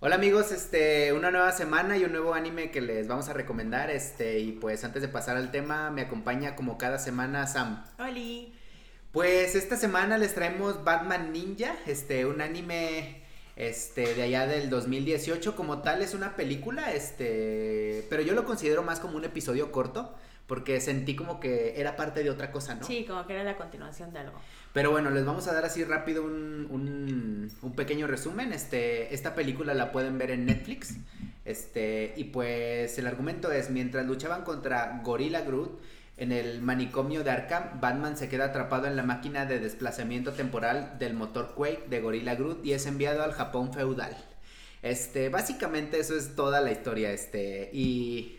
[0.00, 3.90] Hola amigos, este, una nueva semana y un nuevo anime que les vamos a recomendar,
[3.90, 7.84] este, y pues antes de pasar al tema, me acompaña como cada semana Sam.
[7.98, 8.54] Oli.
[9.10, 13.24] Pues esta semana les traemos Batman Ninja, este, un anime,
[13.56, 18.84] este, de allá del 2018, como tal es una película, este, pero yo lo considero
[18.84, 20.14] más como un episodio corto,
[20.48, 22.84] porque sentí como que era parte de otra cosa, ¿no?
[22.84, 24.40] Sí, como que era la continuación de algo.
[24.72, 28.54] Pero bueno, les vamos a dar así rápido un, un, un, pequeño resumen.
[28.54, 30.96] Este, esta película la pueden ver en Netflix.
[31.44, 35.80] Este, y pues el argumento es, mientras luchaban contra Gorilla Groot
[36.16, 40.98] en el manicomio de Arkham, Batman se queda atrapado en la máquina de desplazamiento temporal
[40.98, 44.16] del motor Quake de Gorilla Groot y es enviado al Japón feudal.
[44.82, 48.38] Este, básicamente eso es toda la historia, este, y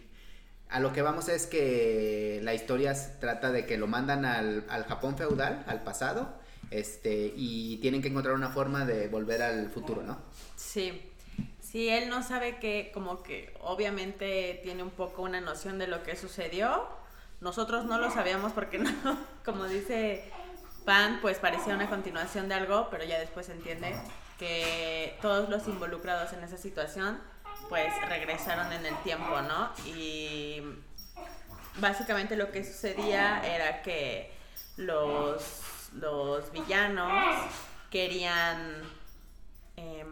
[0.69, 4.85] a lo que vamos es que la historia trata de que lo mandan al, al,
[4.85, 6.29] Japón feudal, al pasado,
[6.69, 10.19] este, y tienen que encontrar una forma de volver al futuro, ¿no?
[10.55, 11.11] Sí.
[11.59, 16.03] Sí, él no sabe que, como que obviamente tiene un poco una noción de lo
[16.03, 16.87] que sucedió.
[17.41, 18.91] Nosotros no lo sabíamos porque no,
[19.45, 20.31] como dice
[20.85, 23.95] Pan, pues parecía una continuación de algo, pero ya después entiende
[24.39, 27.19] que todos los involucrados en esa situación
[27.67, 29.71] pues regresaron en el tiempo, ¿no?
[29.85, 30.61] Y
[31.79, 34.31] básicamente lo que sucedía era que
[34.77, 37.35] los, los villanos
[37.89, 38.83] querían...
[39.77, 40.05] Eh,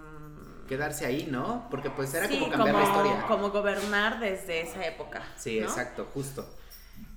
[0.68, 1.68] Quedarse ahí, ¿no?
[1.72, 3.28] Porque pues era sí, como cambiar como, la historia.
[3.28, 5.24] Como gobernar desde esa época.
[5.38, 5.68] Sí, ¿no?
[5.68, 6.46] exacto, justo.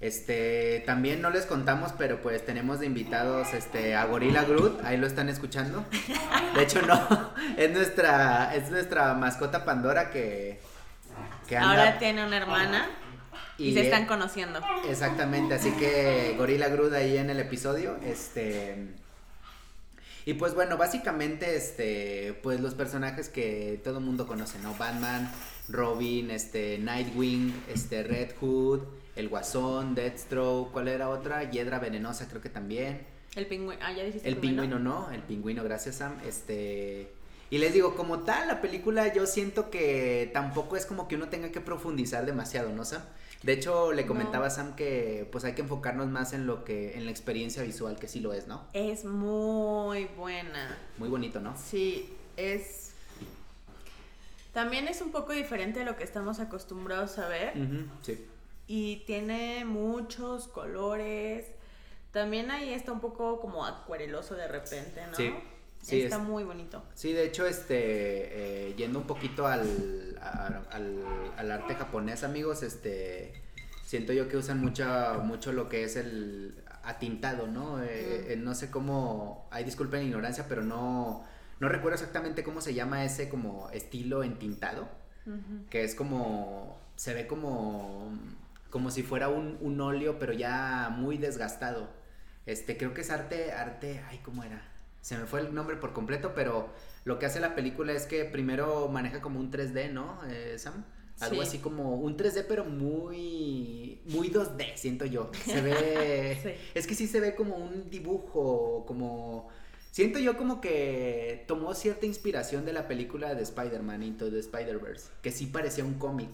[0.01, 4.97] Este, también no les contamos, pero pues tenemos de invitados este a Gorilla Groot, ahí
[4.97, 5.85] lo están escuchando.
[6.55, 10.59] De hecho no, es nuestra es nuestra mascota Pandora que,
[11.47, 12.89] que anda, ahora tiene una hermana
[13.59, 14.61] y, y se están conociendo.
[14.89, 18.95] Exactamente, así que Gorilla Groot ahí en el episodio, este
[20.25, 24.75] y pues bueno, básicamente este pues los personajes que todo el mundo conoce, ¿no?
[24.77, 25.31] Batman,
[25.69, 28.81] Robin, este Nightwing, este Red Hood,
[29.17, 31.51] el Guasón, Deathstroke, ¿cuál era otra?
[31.51, 33.07] Hiedra Venenosa, creo que también.
[33.37, 34.29] El pingüino, ah, ya dijiste.
[34.29, 36.19] El pingüino, no, el pingüino, gracias Sam.
[36.25, 37.13] Este.
[37.51, 41.29] Y les digo, como tal, la película yo siento que tampoco es como que uno
[41.29, 43.03] tenga que profundizar demasiado, ¿no, Sam?
[43.43, 44.45] De hecho, le comentaba no.
[44.47, 47.99] a Sam que pues hay que enfocarnos más en lo que, en la experiencia visual,
[47.99, 48.67] que sí lo es, ¿no?
[48.73, 50.77] Es muy buena.
[50.99, 51.57] Muy bonito, ¿no?
[51.57, 52.93] Sí, es.
[54.53, 57.53] También es un poco diferente a lo que estamos acostumbrados a ver.
[57.57, 58.27] Uh -huh, sí
[58.73, 61.45] y tiene muchos colores.
[62.13, 65.17] También ahí está un poco como acuareloso de repente, ¿no?
[65.17, 65.35] Sí.
[65.83, 66.85] Sí, está es, muy bonito.
[66.95, 71.03] Sí, de hecho, este, eh, yendo un poquito al, a, al,
[71.37, 73.33] al, arte japonés, amigos, este,
[73.85, 74.85] siento yo que usan mucho,
[75.25, 77.83] mucho lo que es el atintado, ¿no?
[77.83, 78.31] Eh, mm.
[78.31, 81.25] eh, no sé cómo, ay, disculpen la ignorancia, pero no,
[81.59, 84.87] no recuerdo exactamente cómo se llama ese como estilo entintado,
[85.27, 85.69] uh -huh.
[85.71, 88.13] que es como, se ve como
[88.71, 91.89] como si fuera un, un, óleo, pero ya muy desgastado.
[92.47, 94.63] Este, creo que es arte, arte, ay, ¿cómo era?
[95.01, 96.71] Se me fue el nombre por completo, pero
[97.05, 100.85] lo que hace la película es que primero maneja como un 3D, ¿no, eh, Sam?
[101.21, 101.49] Algo sí.
[101.49, 105.31] así como un 3D, pero muy, muy 2D, siento yo.
[105.45, 106.51] Se ve, sí.
[106.75, 109.49] es que sí se ve como un dibujo, como...
[109.91, 115.09] Siento yo como que tomó cierta inspiración de la película de Spider-Man Into the Spider-Verse,
[115.21, 116.31] que sí parecía un cómic,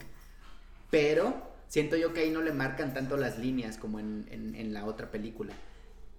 [0.91, 4.73] pero siento yo que ahí no le marcan tanto las líneas como en, en, en
[4.73, 5.55] la otra película.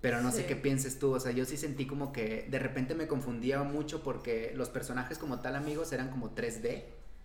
[0.01, 0.37] Pero no sí.
[0.37, 3.63] sé qué pienses tú, o sea, yo sí sentí como que de repente me confundía
[3.63, 6.83] mucho porque los personajes como tal amigos eran como 3D.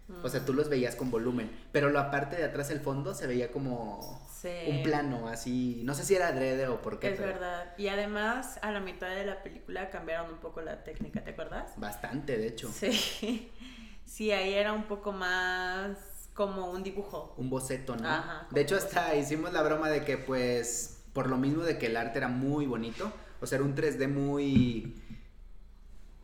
[0.08, 0.24] Mm.
[0.24, 3.26] O sea, tú los veías con volumen, pero la parte de atrás, el fondo, se
[3.26, 4.48] veía como sí.
[4.68, 7.10] un plano, así, no sé si era adrede o por qué.
[7.10, 7.32] Es pero...
[7.32, 11.30] verdad, y además a la mitad de la película cambiaron un poco la técnica, ¿te
[11.30, 11.72] acuerdas?
[11.76, 12.70] Bastante, de hecho.
[12.72, 13.52] Sí,
[14.06, 17.34] sí, ahí era un poco más como un dibujo.
[17.36, 18.08] Un boceto, ¿no?
[18.08, 21.86] Ajá, de hecho, hasta hicimos la broma de que, pues, por lo mismo de que
[21.86, 24.94] el arte era muy bonito, o sea, era un 3D muy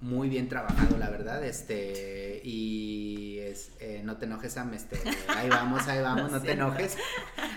[0.01, 4.97] muy bien trabajado, la verdad, este, y es, eh, no te enojes, Sam, este,
[5.29, 6.97] ahí vamos, ahí vamos, no, no te enojes,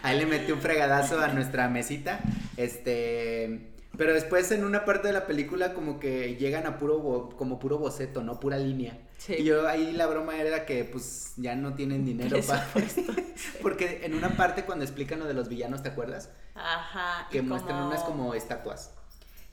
[0.02, 2.20] ahí le metí un fregadazo a nuestra mesita,
[2.58, 7.60] este, pero después en una parte de la película como que llegan a puro, como
[7.60, 8.40] puro boceto, ¿no?
[8.40, 8.98] Pura línea.
[9.18, 9.36] Sí.
[9.40, 12.68] Y yo ahí la broma era que pues ya no tienen dinero para
[13.62, 16.30] Porque en una parte cuando explican lo de los villanos, ¿te acuerdas?
[16.56, 17.28] Ajá.
[17.30, 17.88] Que muestran como...
[17.90, 18.92] unas como estatuas.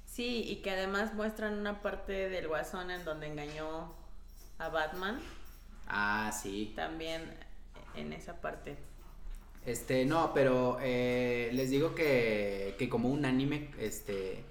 [0.06, 3.92] Sí, y que además muestran una parte del guasón en donde engañó
[4.58, 5.20] a Batman.
[5.88, 6.72] Ah, sí.
[6.74, 7.22] También
[7.94, 8.76] en esa parte.
[9.68, 14.42] Este, no, pero eh, les digo que, que como un anime, este,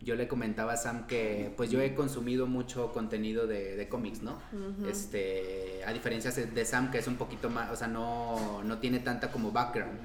[0.00, 4.22] yo le comentaba a Sam que pues yo he consumido mucho contenido de, de cómics,
[4.22, 4.40] ¿no?
[4.88, 9.00] Este, a diferencia de Sam que es un poquito más, o sea, no, no tiene
[9.00, 9.98] tanta como background.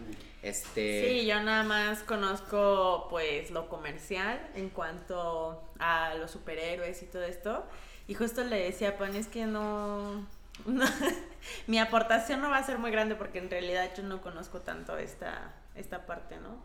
[0.43, 1.07] Este...
[1.07, 7.23] Sí, yo nada más conozco pues lo comercial en cuanto a los superhéroes y todo
[7.23, 7.63] esto.
[8.07, 10.27] Y justo le decía, Pan, es que no,
[11.67, 14.97] mi aportación no va a ser muy grande porque en realidad yo no conozco tanto
[14.97, 16.57] esta, esta parte, ¿no?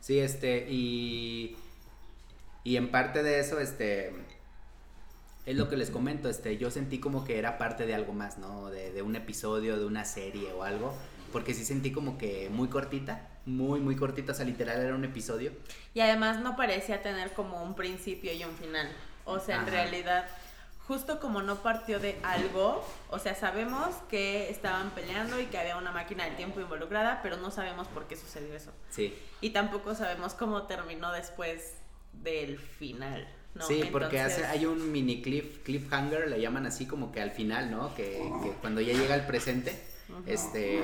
[0.00, 1.56] Sí, este, y,
[2.64, 4.12] y en parte de eso, este,
[5.46, 8.38] es lo que les comento, este, yo sentí como que era parte de algo más,
[8.38, 8.70] ¿no?
[8.70, 10.94] De, de un episodio, de una serie o algo,
[11.32, 15.04] porque sí sentí como que muy cortita, muy, muy cortita, o sea, literal era un
[15.04, 15.52] episodio.
[15.94, 18.88] Y además no parecía tener como un principio y un final,
[19.24, 20.26] o sea, en realidad
[20.86, 25.76] justo como no partió de algo, o sea, sabemos que estaban peleando y que había
[25.76, 28.72] una máquina del tiempo involucrada, pero no sabemos por qué sucedió eso.
[28.90, 29.14] Sí.
[29.40, 31.74] Y tampoco sabemos cómo terminó después
[32.12, 33.28] del final.
[33.54, 33.66] ¿no?
[33.66, 37.70] Sí, porque hace, hay un mini cliff, cliffhanger, le llaman así como que al final,
[37.70, 37.94] ¿no?
[37.94, 39.82] Que, que cuando ya llega el presente,
[40.26, 40.82] este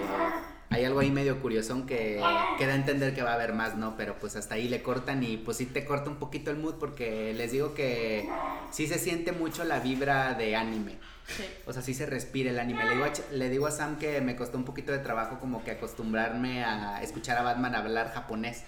[0.72, 2.22] hay algo ahí medio curioso que,
[2.58, 3.96] que da a entender que va a haber más, ¿no?
[3.96, 6.74] Pero pues hasta ahí le cortan y pues sí te corta un poquito el mood
[6.74, 8.28] porque les digo que
[8.70, 10.98] sí se siente mucho la vibra de anime.
[11.26, 11.44] Sí.
[11.66, 12.84] O sea, sí se respira el anime.
[12.84, 15.62] Le digo, a, le digo a Sam que me costó un poquito de trabajo como
[15.62, 18.64] que acostumbrarme a escuchar a Batman hablar japonés.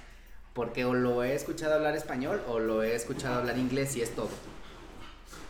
[0.52, 4.14] Porque o lo he escuchado hablar español o lo he escuchado hablar inglés y es
[4.14, 4.30] todo.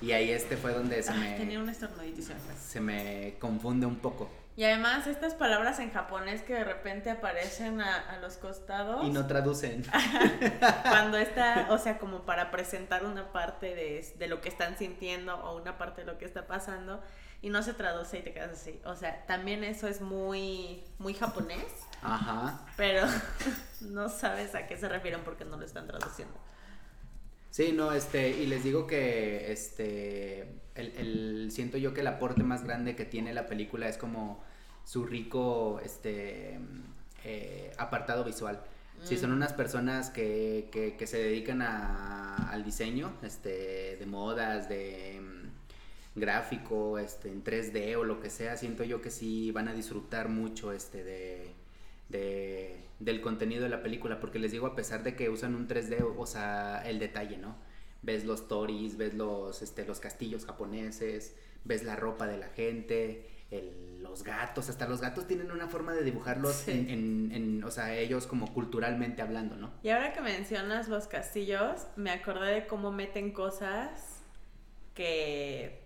[0.00, 1.34] Y ahí este fue donde se me...
[1.34, 4.30] Tenía un Se me confunde un poco.
[4.56, 9.04] Y además estas palabras en japonés que de repente aparecen a, los costados.
[9.04, 9.84] Y no traducen.
[10.82, 15.34] Cuando está, o sea, como para presentar una parte de, de, lo que están sintiendo
[15.34, 17.02] o una parte de lo que está pasando
[17.42, 18.80] y no se traduce y te quedas así.
[18.84, 21.66] O sea, también eso es muy, muy japonés.
[22.00, 22.64] Ajá.
[22.76, 23.06] Pero
[23.80, 26.38] no sabes a qué se refieren porque no lo están traduciendo.
[27.54, 30.40] Sí, no, este, y les digo que, este,
[30.74, 34.42] el, el, siento yo que el aporte más grande que tiene la película es como
[34.84, 36.58] su rico, este,
[37.22, 38.60] eh, apartado visual.
[39.04, 39.34] Si son mm.
[39.34, 46.18] unas personas que, que, que se dedican a, al diseño, este, de modas, de mm,
[46.18, 50.28] gráfico, este, en 3D o lo que sea, siento yo que sí van a disfrutar
[50.28, 51.53] mucho, este, de,
[52.08, 55.68] de del contenido de la película, porque les digo, a pesar de que usan un
[55.68, 57.56] 3D, o sea, el detalle, ¿no?
[58.02, 63.28] Ves los toris, ves los, este, los castillos japoneses, ves la ropa de la gente,
[64.00, 68.26] los gatos, hasta los gatos tienen una forma de dibujarlos en, en, o sea, ellos
[68.26, 69.72] como culturalmente hablando, ¿no?
[69.82, 74.22] Y ahora que mencionas los castillos, me acordé de cómo meten cosas
[74.94, 75.82] que,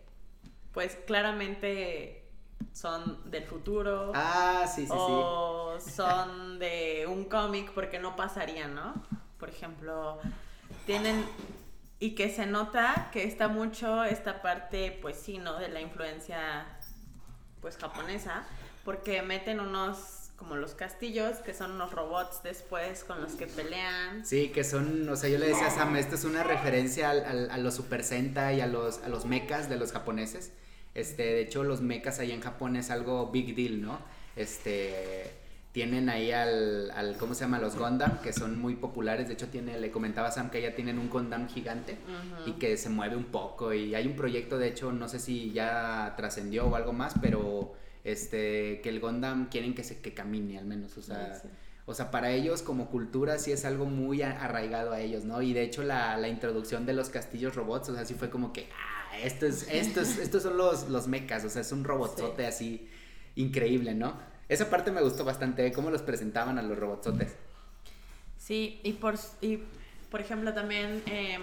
[0.73, 2.28] pues claramente
[2.73, 4.13] son del futuro.
[4.15, 8.95] Ah, sí, sí, o son de un cómic porque no pasaría, ¿no?
[9.39, 10.19] Por ejemplo,
[10.87, 11.25] tienen
[12.01, 15.59] y que se nota que está mucho esta parte, pues sí, ¿no?
[15.59, 16.67] De la influencia,
[17.61, 18.45] pues japonesa,
[18.85, 24.25] porque meten unos como los castillos, que son unos robots después con los que pelean.
[24.25, 27.59] Sí, que son, o sea, yo le decía a Sam, esto es una referencia a
[27.59, 30.53] los Super Sentai y a los, a los mechas de los japoneses
[30.99, 33.99] este, de hecho, los mechas ahí en Japón es algo big deal, ¿no?
[34.37, 35.31] Este,
[35.73, 37.59] tienen ahí al, al, ¿cómo se llama?
[37.59, 39.29] Los Gundam, que son muy populares.
[39.29, 41.97] De hecho, tiene, le comentaba a Sam que ya tienen un Gundam gigante
[42.47, 43.73] y que se mueve un poco.
[43.73, 47.75] Y hay un proyecto, de hecho, no sé si ya trascendió o algo más, pero
[48.05, 51.41] este, que el Gundam quieren que se que camine al menos, o sea...
[51.87, 55.41] O sea, para ellos como cultura sí es algo muy arraigado a ellos, ¿no?
[55.41, 58.53] Y de hecho la, la introducción de los castillos robots, o sea, sí fue como
[58.53, 62.47] que, ah, esto es, esto estos son los, los mechas, o sea, es un robotzote
[62.47, 62.89] así
[63.37, 64.15] increíble, ¿no?
[64.49, 67.35] Esa parte me gustó bastante, cómo los presentaban a los robotzotes.
[68.39, 69.63] Sí, y por, y
[70.11, 71.43] por ejemplo también em,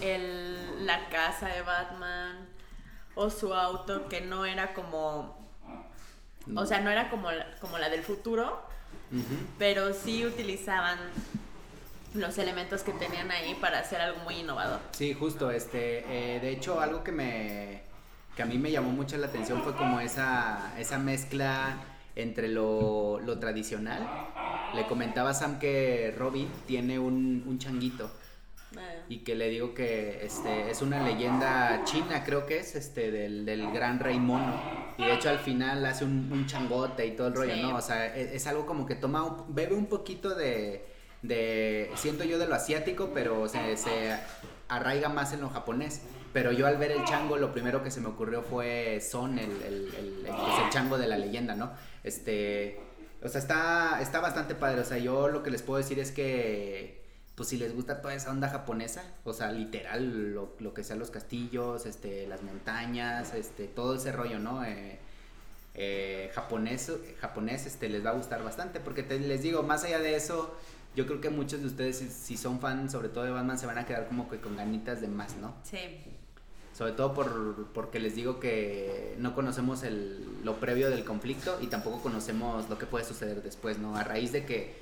[0.00, 2.48] el, la casa de Batman
[3.14, 5.42] o su auto que no era como
[6.56, 7.28] o sea, no era como
[7.60, 8.62] como la del futuro,
[9.58, 10.98] pero sí utilizaban
[12.14, 14.80] los elementos que tenían ahí para hacer algo muy innovador.
[14.92, 17.82] Sí, justo, este, eh, de hecho algo que me,
[18.36, 21.76] que a mí me llamó mucho la atención fue como esa, esa mezcla
[22.14, 24.06] entre lo, lo tradicional.
[24.74, 28.10] Le comentaba Sam que Robin tiene un, un changuito
[29.08, 33.44] y que le digo que este es una leyenda china, creo que es, este, del,
[33.44, 34.60] del gran rey mono.
[34.96, 37.76] Y de hecho al final hace un, changote y todo el rollo, ¿no?
[37.76, 40.86] O sea, e, es, algo como que toma, bebe un poquito de,
[41.22, 44.18] de, siento yo de lo asiático, pero se, se
[44.68, 46.02] arraiga más en lo japonés.
[46.32, 49.50] Pero yo al ver el chango, lo primero que se me ocurrió fue Son, el,
[49.62, 51.72] el, el, el chango de la leyenda, ¿no?
[52.04, 52.80] Este,
[53.22, 54.80] o sea, está, está bastante padre.
[54.80, 57.02] O sea, yo lo que les puedo decir es que
[57.34, 60.98] pues si les gusta toda esa onda japonesa, o sea, literal, lo, lo que sean
[60.98, 64.64] los castillos, este, las montañas, este, todo ese rollo, ¿no?
[64.64, 64.98] Eh,
[65.74, 69.98] eh, japonés, japonés este, les va a gustar bastante, porque te, les digo, más allá
[69.98, 70.54] de eso,
[70.94, 73.66] yo creo que muchos de ustedes, si, si son fans sobre todo de Batman, se
[73.66, 75.54] van a quedar como que con ganitas de más, ¿no?
[75.62, 75.78] Sí.
[76.72, 81.66] Sobre todo por, porque les digo que no conocemos el, lo previo del conflicto y
[81.66, 83.96] tampoco conocemos lo que puede suceder después, ¿no?
[83.96, 84.74] A raíz de que,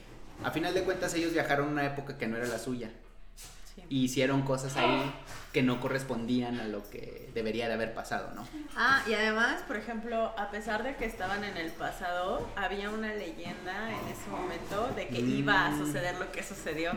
[0.45, 2.91] a final de cuentas, ellos viajaron a una época que no era la suya.
[3.75, 3.83] Sí.
[3.89, 5.13] Y hicieron cosas ahí
[5.53, 8.47] que no correspondían a lo que debería de haber pasado, ¿no?
[8.77, 13.13] Ah, y además, por ejemplo, a pesar de que estaban en el pasado, había una
[13.15, 15.79] leyenda en ese momento de que iba a Mm.
[15.87, 16.93] suceder lo que sucedió.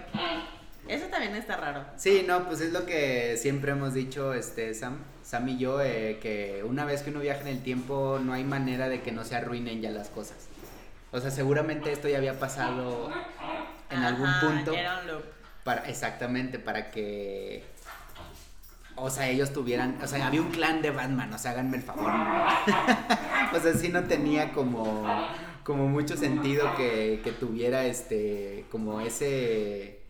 [0.87, 1.85] Eso también está raro.
[1.95, 6.19] Sí, no, pues es lo que siempre hemos dicho, este, Sam, Sam y yo, eh,
[6.21, 9.23] que una vez que uno viaja en el tiempo, no hay manera de que no
[9.23, 10.49] se arruinen ya las cosas.
[11.13, 13.09] O sea, seguramente esto ya había pasado
[13.89, 14.73] en algún punto.
[14.73, 15.23] Era un loop.
[15.63, 17.63] Para, exactamente, para que.
[18.95, 19.99] O sea, ellos tuvieran.
[20.03, 22.11] O sea, había un clan de Batman, o sea, háganme el favor.
[23.53, 25.27] o sea, sí no tenía como.
[25.63, 28.67] Como mucho sentido que, que tuviera este.
[28.69, 30.01] Como ese.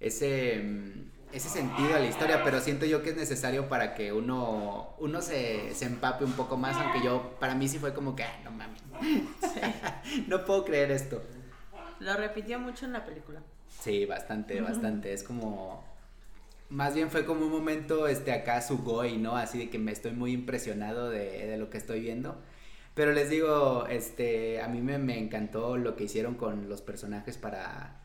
[0.00, 0.60] Ese.
[0.62, 4.94] mm, Ese sentido a la historia, pero siento yo que es necesario para que uno,
[4.98, 8.24] uno se, se empape un poco más, aunque yo, para mí sí fue como que,
[8.24, 8.82] ah, no mames,
[10.28, 11.22] no puedo creer esto.
[12.00, 13.42] Lo repitió mucho en la película.
[13.82, 15.12] Sí, bastante, bastante.
[15.12, 15.84] Es como.
[16.70, 19.36] Más bien fue como un momento este acá Sugoi, ¿no?
[19.36, 22.40] Así de que me estoy muy impresionado de, de lo que estoy viendo.
[22.94, 27.38] Pero les digo, este, a mí me, me encantó lo que hicieron con los personajes
[27.38, 28.00] para,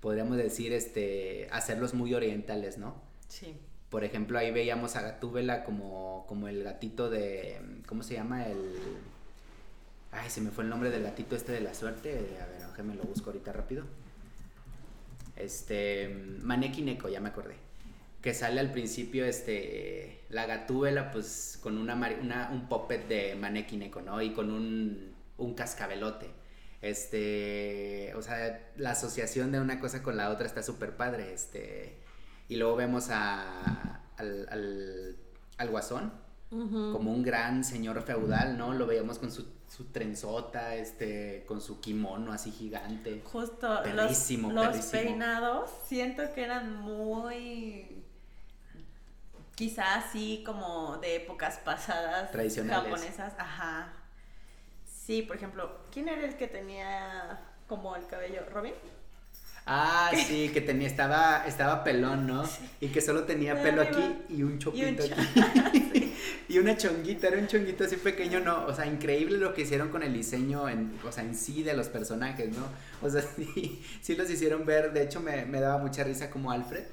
[0.00, 2.96] podríamos decir, este, hacerlos muy orientales, ¿no?
[3.28, 3.56] Sí.
[3.90, 8.46] Por ejemplo, ahí veíamos a Gatúbela como, como el gatito de, ¿cómo se llama?
[8.46, 8.74] El...
[10.12, 12.10] Ay, se me fue el nombre del gatito este de la suerte.
[12.42, 13.84] A ver, déjame lo busco ahorita rápido.
[15.38, 16.08] Este,
[16.42, 17.56] Maneki Neko, ya me acordé.
[18.22, 23.76] Que sale al principio, este, la gatúbela, pues, con una, una- un puppet de Maneki
[23.76, 24.20] Neko, ¿no?
[24.22, 26.28] Y con un, un cascabelote.
[26.82, 31.96] Este, o sea, la asociación de una cosa con la otra está súper padre, este...
[32.48, 35.16] Y luego vemos al, al,
[35.58, 36.12] al guasón
[36.50, 38.72] Como un gran señor feudal, ¿no?
[38.72, 43.20] Lo veíamos con su, su trenzota, este, con su kimono así gigante.
[43.24, 45.02] Justo Perrísimo, los, los perrísimo.
[45.02, 48.02] peinados siento que eran muy
[49.54, 52.84] quizás así como de épocas pasadas Tradicionales.
[52.84, 53.92] japonesas, ajá.
[54.86, 58.74] Sí, por ejemplo, ¿quién era el que tenía como el cabello Robin?
[59.66, 62.42] Ah, sí, que tenía, estaba, estaba pelón, ¿no?
[62.80, 66.04] Y que solo tenía pelo aquí y un chopito cho- aquí.
[66.48, 68.66] y una chonguita, era un chonguito así pequeño, ¿no?
[68.66, 71.74] O sea, increíble lo que hicieron con el diseño, en, o sea, en sí de
[71.74, 72.66] los personajes, ¿no?
[73.02, 76.50] O sea, sí, sí los hicieron ver, de hecho me, me daba mucha risa como
[76.50, 76.84] Alfred.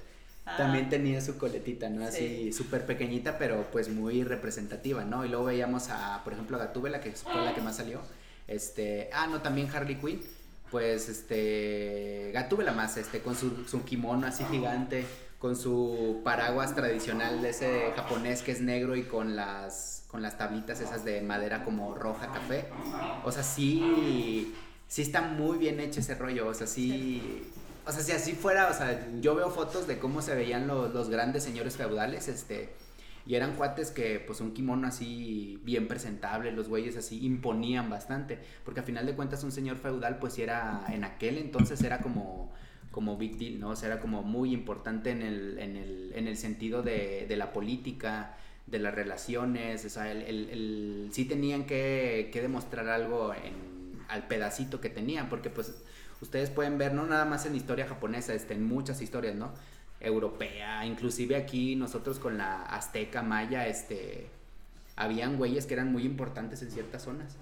[0.47, 2.05] Ah, También tenía su coletita, ¿no?
[2.05, 2.53] Así Sí.
[2.53, 5.25] súper pequeñita, pero pues muy representativa, ¿no?
[5.25, 8.01] Y luego veíamos a, por ejemplo, a Gatúbela, que fue la que más salió.
[8.47, 10.21] Este, ah, no, también Harley Quinn.
[10.75, 15.05] Pues, este, Gatúbela más, este, con su, su kimono así gigante,
[15.39, 20.37] con su paraguas tradicional de ese japonés que es negro y con las, con las
[20.37, 22.65] tablitas esas de madera como roja, café.
[23.23, 24.53] O sea, sí,
[24.89, 27.49] sí está muy bien hecho ese rollo, o sea, sí...
[27.87, 30.93] O sea, si así fuera, o sea, yo veo fotos de cómo se veían los,
[30.93, 32.75] los grandes señores feudales, este,
[33.25, 38.39] y eran cuates que, pues, un kimono así bien presentable, los güeyes así imponían bastante,
[38.63, 42.51] porque a final de cuentas un señor feudal, pues, era, en aquel entonces era como,
[42.91, 43.69] como big deal, ¿no?
[43.71, 47.35] O sea, era como muy importante en el, en el, en el sentido de, de
[47.37, 52.87] la política, de las relaciones, o sea, el, el- el- sí tenían que, que demostrar
[52.89, 55.73] algo en, al pedacito que tenían, porque, pues,
[56.21, 59.51] ustedes pueden ver, no nada más en historia japonesa, este, en muchas historias, ¿no?
[59.99, 64.27] Europea, inclusive aquí nosotros con la azteca, maya, este,
[64.95, 67.33] habían güeyes que eran muy importantes en ciertas zonas.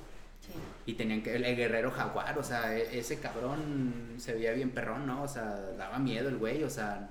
[0.41, 0.51] sí.
[0.85, 5.07] Y tenían que, el, guerrero jaguar, o sea, e- ese cabrón se veía bien perrón,
[5.07, 5.23] ¿no?
[5.23, 5.43] O sea,
[5.77, 7.09] daba miedo el güey, o sea,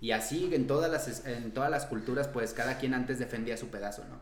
[0.00, 3.68] y así en todas las, en todas las culturas, pues cada quien antes defendía su
[3.68, 4.16] pedazo, ¿no?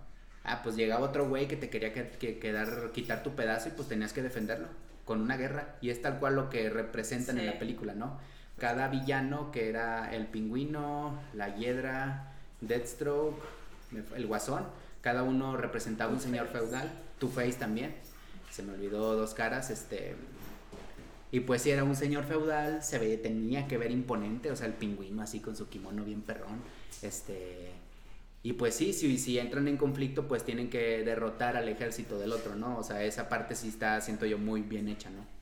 [0.44, 3.72] Ah, pues llegaba otro güey que te quería que, que- quedar, quitar tu pedazo y
[3.72, 4.68] pues tenías que defenderlo
[5.04, 5.76] con una guerra.
[5.80, 8.18] Y es tal cual lo que representan en la película, ¿no?
[8.60, 13.42] Cada villano que era el pingüino, la hiedra, Deathstroke,
[14.14, 14.64] el guasón,
[15.00, 17.94] cada uno representaba un señor feudal, Two-Face también,
[18.50, 20.14] se me olvidó dos caras, este...
[21.32, 24.66] Y pues si era un señor feudal, se veía, tenía que ver imponente, o sea,
[24.66, 26.60] el pingüino así con su kimono bien perrón,
[27.02, 27.70] este...
[28.42, 32.32] Y pues sí, si, si entran en conflicto, pues tienen que derrotar al ejército del
[32.32, 32.78] otro, ¿no?
[32.78, 35.39] O sea, esa parte sí está, siento yo, muy bien hecha, ¿no?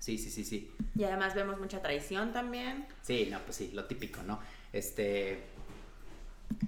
[0.00, 0.72] Sí, sí, sí, sí.
[0.96, 2.86] Y además vemos mucha traición también.
[3.02, 4.40] Sí, no, pues sí, lo típico, ¿no?
[4.72, 5.42] Este,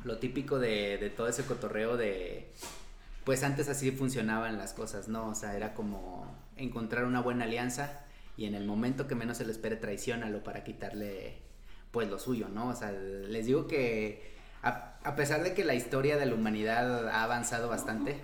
[0.05, 2.47] lo típico de, de todo ese cotorreo de,
[3.25, 5.29] pues antes así funcionaban las cosas, ¿no?
[5.29, 8.05] O sea, era como encontrar una buena alianza
[8.37, 11.39] y en el momento que menos se le espere traicionalo para quitarle,
[11.91, 12.69] pues lo suyo, ¿no?
[12.69, 14.31] O sea, les digo que
[14.63, 18.21] a, a pesar de que la historia de la humanidad ha avanzado bastante,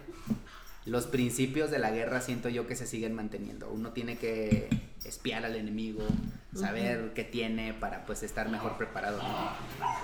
[0.89, 3.71] los principios de la guerra siento yo que se siguen manteniendo.
[3.71, 4.69] Uno tiene que
[5.05, 6.03] espiar al enemigo,
[6.55, 9.19] saber qué tiene para pues estar mejor preparado.
[9.19, 9.51] ¿no?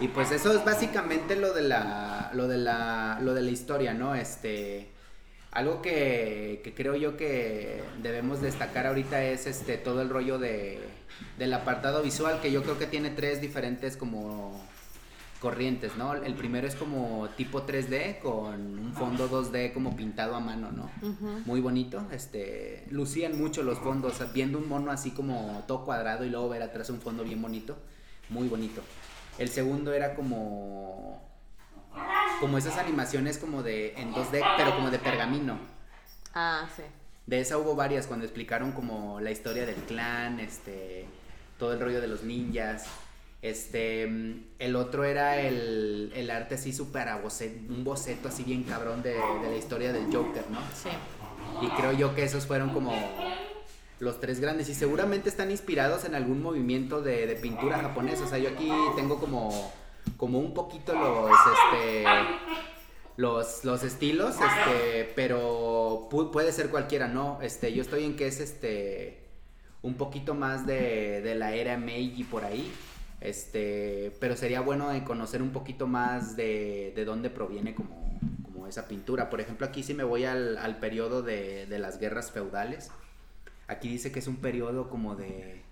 [0.00, 3.94] Y pues eso es básicamente lo de la lo de la lo de la historia,
[3.94, 4.14] ¿no?
[4.14, 4.88] Este
[5.52, 10.80] algo que, que creo yo que debemos destacar ahorita es este todo el rollo de
[11.38, 14.60] del apartado visual que yo creo que tiene tres diferentes como
[15.44, 16.14] corrientes, ¿no?
[16.14, 20.90] El primero es como tipo 3D con un fondo 2D como pintado a mano, ¿no?
[21.44, 26.30] Muy bonito, este, lucían mucho los fondos, viendo un mono así como todo cuadrado y
[26.30, 27.76] luego ver atrás un fondo bien bonito,
[28.30, 28.80] muy bonito.
[29.36, 31.22] El segundo era como
[32.40, 35.58] como esas animaciones como de en 2D, pero como de pergamino.
[36.34, 36.84] Ah, sí.
[37.26, 41.04] De esa hubo varias cuando explicaron como la historia del clan, este,
[41.58, 42.86] todo el rollo de los ninjas.
[43.44, 44.04] Este,
[44.58, 47.08] el otro era el, el arte así súper
[47.68, 50.60] un boceto así bien cabrón de, de, la historia del Joker, ¿no?
[50.74, 50.88] Sí.
[51.60, 52.94] Y creo yo que esos fueron como
[54.00, 58.24] los tres grandes y seguramente están inspirados en algún movimiento de, de pintura japonesa.
[58.24, 59.74] O sea, yo aquí tengo como,
[60.16, 62.04] como un poquito los, este,
[63.18, 67.40] los, los estilos, este, pero pu puede ser cualquiera, ¿no?
[67.42, 69.22] Este, yo estoy en que es este,
[69.82, 72.72] un poquito más de, de la era Meiji por ahí.
[73.24, 78.86] Este, pero sería bueno conocer un poquito más de, de dónde proviene como, como, esa
[78.86, 79.30] pintura.
[79.30, 82.90] Por ejemplo, aquí si me voy al, al periodo de, de, las guerras feudales.
[83.66, 85.62] Aquí dice que es un periodo como de,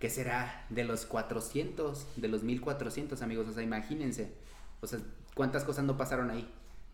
[0.00, 0.66] ¿qué será?
[0.70, 3.46] De los 400, de los 1400 amigos.
[3.46, 4.32] O sea, imagínense.
[4.80, 4.98] O sea,
[5.36, 6.52] ¿cuántas cosas no pasaron ahí?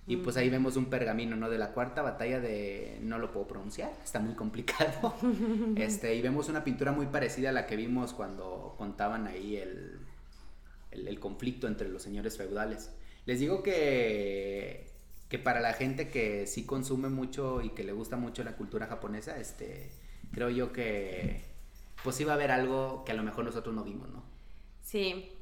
[0.09, 1.51] Y pues ahí vemos un pergamino, ¿no?
[1.51, 2.99] De la cuarta batalla de...
[3.03, 5.15] No lo puedo pronunciar, está muy complicado.
[5.77, 9.99] Este, y vemos una pintura muy parecida a la que vimos cuando contaban ahí el,
[10.93, 12.91] el, el conflicto entre los señores feudales.
[13.27, 14.91] Les digo que,
[15.29, 18.87] que para la gente que sí consume mucho y que le gusta mucho la cultura
[18.87, 19.91] japonesa, este,
[20.33, 21.43] creo yo que
[22.03, 24.23] pues iba a haber algo que a lo mejor nosotros no vimos, ¿no?
[24.83, 25.33] Sí,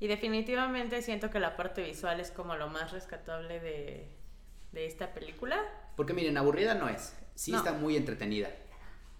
[0.00, 4.08] y definitivamente siento que la parte visual es como lo más rescatable de,
[4.76, 5.56] de esta película.
[5.96, 7.14] Porque miren, aburrida no es.
[7.34, 7.58] Sí no.
[7.58, 8.50] está muy entretenida.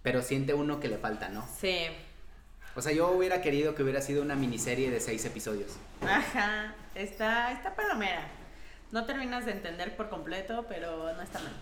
[0.02, 1.48] Pero siente uno que le falta, ¿no?
[1.58, 1.86] Sí.
[2.76, 5.72] O sea, yo hubiera querido que hubiera sido una miniserie de seis episodios.
[6.02, 6.74] Ajá.
[6.94, 8.28] Está, está palomera.
[8.92, 11.52] No terminas de entender por completo, pero no está mal.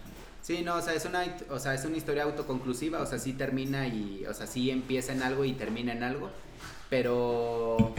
[0.42, 3.32] Sí, no, o sea, es una, o sea, es una historia autoconclusiva, o sea, sí
[3.32, 6.30] termina y, o sea, sí empieza en algo y termina en algo,
[6.90, 7.94] pero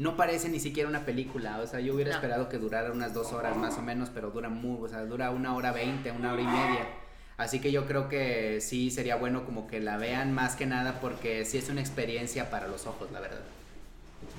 [0.00, 2.16] no parece ni siquiera una película, o sea, yo hubiera no.
[2.16, 5.30] esperado que durara unas dos horas más o menos, pero dura muy, o sea, dura
[5.30, 6.88] una hora veinte, una hora y media.
[7.36, 11.00] Así que yo creo que sí sería bueno como que la vean más que nada
[11.00, 13.42] porque sí es una experiencia para los ojos, la verdad.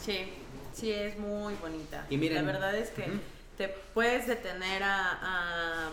[0.04, 0.34] Sí,
[0.74, 2.08] sí es muy bonita.
[2.10, 3.20] Y miren, la verdad es que uh -huh.
[3.60, 5.90] te puedes detener a, a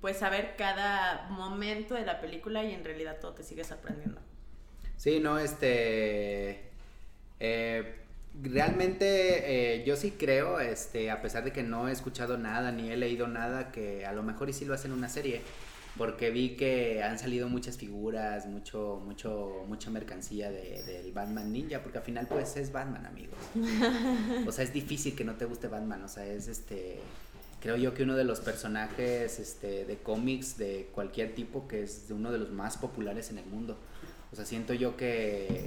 [0.00, 4.20] pues saber cada momento de la película y en realidad todo te sigue sorprendiendo.
[4.96, 6.70] Sí, no, este...
[7.40, 8.04] Eh,
[8.42, 12.90] realmente eh, yo sí creo, este, a pesar de que no he escuchado nada ni
[12.90, 15.42] he leído nada, que a lo mejor y sí lo hacen una serie,
[15.96, 21.82] porque vi que han salido muchas figuras, mucho, mucho, mucha mercancía del de, Batman Ninja,
[21.82, 23.38] porque al final pues es Batman, amigos.
[24.46, 27.00] O sea, es difícil que no te guste Batman, o sea, es este,
[27.60, 32.06] creo yo que uno de los personajes este, de cómics de cualquier tipo que es
[32.10, 33.76] uno de los más populares en el mundo.
[34.30, 35.66] O sea, siento yo que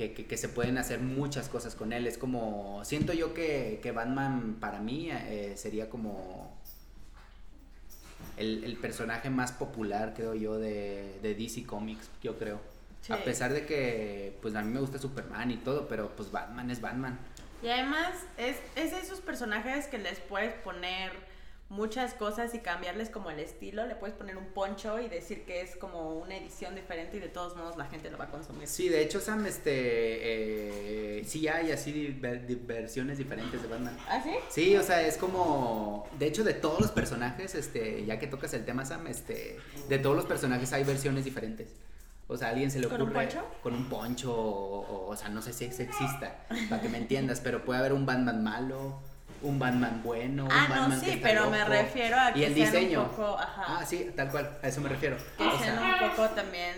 [0.00, 2.06] que, que, que, se pueden hacer muchas cosas con él.
[2.06, 6.56] Es como, siento yo que, que Batman para mí eh, sería como
[8.38, 12.62] el, el, personaje más popular, creo yo, de, de DC Comics, yo creo.
[13.02, 13.12] Sí.
[13.12, 16.70] A pesar de que, pues a mí me gusta Superman y todo, pero pues Batman
[16.70, 17.18] es Batman.
[17.62, 21.12] Y además es, es de esos personajes que les puedes poner
[21.70, 23.86] muchas cosas y cambiarles como el estilo.
[23.86, 27.28] Le puedes poner un poncho y decir que es como una edición diferente y de
[27.28, 28.68] todos modos la gente lo va a consumir.
[28.68, 33.96] Sí, de hecho, Sam, este, eh, sí hay así versiones diferentes de Batman.
[34.08, 34.34] ¿Ah, sí?
[34.50, 38.52] Sí, o sea, es como, de hecho, de todos los personajes, este, ya que tocas
[38.52, 39.56] el tema, Sam, este,
[39.88, 41.68] de todos los personajes hay versiones diferentes.
[42.26, 43.44] O sea, a alguien se le ocurre ¿Con un poncho?
[43.62, 47.40] Con un poncho o, o, o sea, no sé si exista, para que me entiendas,
[47.40, 49.00] pero puede haber un Batman malo,
[49.42, 51.70] un Batman bueno, un Ah, Batman no, que sí, está pero me loco.
[51.70, 53.02] refiero a que Y el sean diseño.
[53.02, 55.16] un poco, ajá, Ah, sí, tal cual, a eso me refiero.
[55.38, 56.76] que O sean sea, un poco también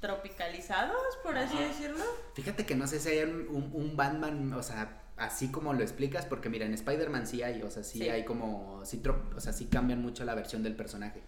[0.00, 2.04] tropicalizados, por así decirlo.
[2.34, 6.24] Fíjate que no sé si hay un, un- Batman, o sea, así como lo explicas,
[6.24, 8.08] porque mira, en Spider-Man sí hay, o sea, sí, Sí.
[8.08, 9.02] hay como, sí,
[9.36, 11.22] o sea, sí cambian mucho la versión del personaje,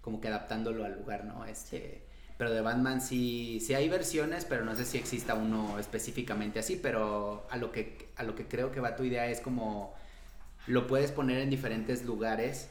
[0.00, 1.44] como que adaptándolo al lugar, ¿no?
[1.44, 2.05] Este,
[2.38, 6.76] pero de Batman sí, sí hay versiones, pero no sé si exista uno específicamente así,
[6.76, 9.94] pero a lo que, a lo que creo que va tu idea es como,
[10.66, 12.70] lo puedes poner en diferentes lugares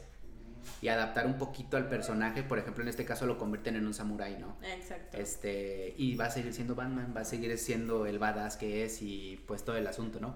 [0.82, 3.94] y adaptar un poquito al personaje, por ejemplo, en este caso lo convierten en un
[3.94, 4.56] samurái, ¿no?
[4.62, 5.16] Exacto.
[5.16, 9.00] Este, y va a seguir siendo Batman, va a seguir siendo el badass que es
[9.02, 10.34] y pues todo el asunto, ¿no?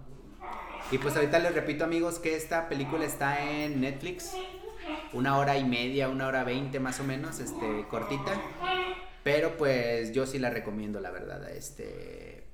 [0.91, 4.33] Y pues ahorita les repito amigos que esta película está en Netflix,
[5.13, 8.41] una hora y media, una hora veinte más o menos, este, cortita,
[9.23, 12.45] pero pues yo sí la recomiendo, la verdad, este,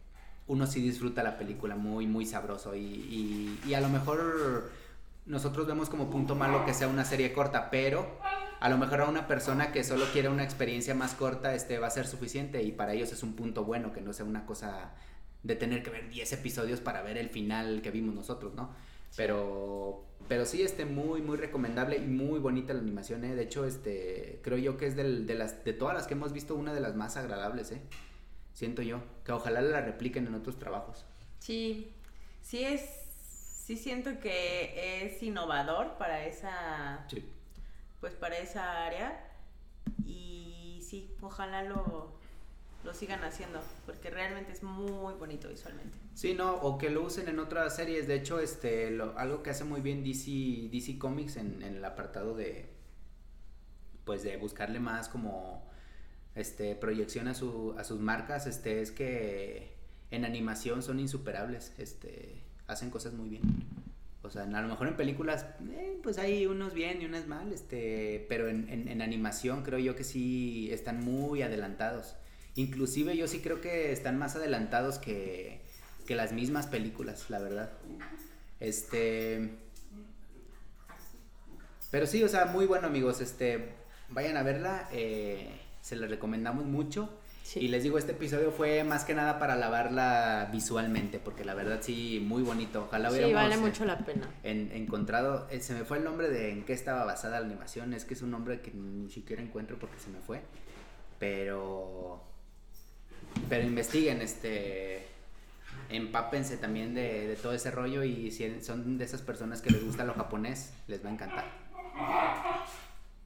[0.47, 4.71] uno sí disfruta la película muy, muy sabroso y, y, y a lo mejor
[5.27, 8.19] nosotros vemos como punto malo que sea una serie corta, pero
[8.61, 11.89] a lo mejor a una persona que solo quiere una experiencia más corta, este va
[11.89, 14.93] a ser suficiente y para ellos es un punto bueno, que no sea una cosa
[15.43, 18.71] de tener que ver 10 episodios para ver el final que vimos nosotros, ¿no?
[19.17, 23.35] Pero pero sí este muy muy recomendable y muy bonita la animación, ¿eh?
[23.37, 26.33] De hecho, este creo yo que es del- de las de todas las que hemos
[26.33, 27.81] visto una de las más agradables, ¿eh?
[28.53, 31.05] Siento yo, que ojalá la repliquen en otros trabajos.
[31.39, 31.93] Sí,
[32.43, 32.81] sí es,
[33.65, 37.25] sí siento que es innovador para esa, Sí.
[38.01, 39.23] pues para esa área
[40.05, 42.16] y sí, ojalá lo,
[42.87, 45.99] lo sigan haciendo porque realmente es muy bonito visualmente.
[46.15, 48.07] Sí, no, o que lo usen en otras series.
[48.09, 51.85] De hecho, este, lo- algo que hace muy bien DC, DC Comics en, en el
[51.85, 52.67] apartado de,
[54.05, 55.65] pues, de buscarle más como,
[56.35, 59.75] este, proyección a, su, a sus marcas, este, es que
[60.11, 63.43] en animación son insuperables, este, hacen cosas muy bien.
[64.23, 67.53] O sea, a lo mejor en películas, eh, pues hay unos bien y unos mal,
[67.53, 72.17] este, pero en, en- en animación creo yo que sí están muy adelantados.
[72.57, 75.61] Inclusive yo sí creo que están más adelantados que,
[76.07, 77.71] que las mismas películas, la verdad.
[78.61, 79.51] Este,
[81.91, 83.69] pero sí, o sea, muy bueno amigos, este,
[84.09, 85.49] vayan a verla, eh,
[85.83, 87.09] se les recomendamos mucho.
[87.43, 87.61] Sí.
[87.61, 91.79] Y les digo, este episodio fue más que nada para alabarla visualmente, porque la verdad
[91.81, 92.87] sí, muy bonito.
[92.89, 94.29] Ojalá Sí, hubiéramos vale eh, mucho la pena.
[94.43, 97.95] en- encontrado, eh, se me fue el nombre de en qué estaba basada la animación,
[97.95, 100.41] es que es un nombre que ni siquiera encuentro porque se me fue,
[101.21, 102.21] pero,
[103.49, 105.07] pero investiguen, este,
[105.91, 109.85] empápense también de, de todo ese rollo y si son de esas personas que les
[109.85, 111.45] gusta lo japonés, les va a encantar.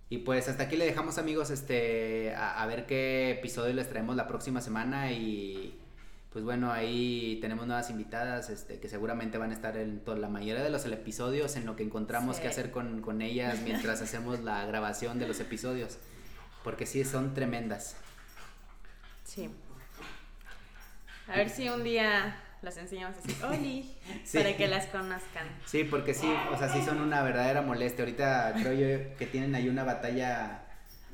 [0.09, 4.17] Y pues hasta aquí le dejamos amigos este a, a ver qué episodio les traemos
[4.17, 5.77] la próxima semana y
[6.33, 10.29] pues bueno, ahí tenemos nuevas invitadas este, que seguramente van a estar en toda la
[10.29, 12.43] mayoría de los episodios en lo que encontramos Sí.
[12.43, 15.99] que hacer con, con ellas mientras hacemos la grabación de los episodios.
[16.65, 17.97] Porque sí, son tremendas.
[19.25, 19.49] Sí.
[21.31, 24.39] A ver si un día las enseñamos así, Oli, Sí.
[24.39, 25.47] para que las conozcan.
[25.65, 28.05] Sí, porque sí, o sea, sí son una verdadera molestia.
[28.05, 30.63] Ahorita creo yo que tienen ahí una batalla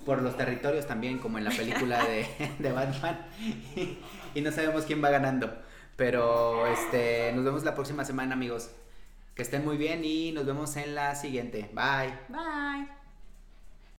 [0.04, 2.26] por los territorios también, como en la película de,
[2.58, 3.26] de Batman.
[4.34, 5.62] Y, no sabemos quién va ganando.
[5.96, 8.70] Pero este, nos vemos la próxima semana, amigos.
[9.34, 11.70] Que estén muy bien y nos vemos en la siguiente.
[11.74, 12.12] Bye.
[12.28, 12.95] Bye.